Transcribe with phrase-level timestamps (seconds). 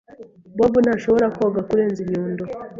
[0.57, 2.43] Bob ntashobora koga kurenza inyundo.